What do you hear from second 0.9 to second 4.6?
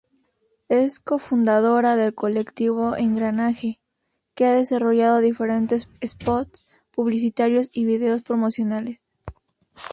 cofundadora del Colectivo Engranaje, que ha